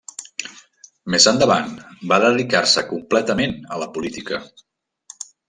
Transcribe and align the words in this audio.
Més 1.15 1.27
endavant 1.31 1.69
va 2.13 2.19
dedicar-se 2.23 2.85
completament 2.95 3.55
a 3.77 3.79
la 3.85 3.91
política. 3.99 4.43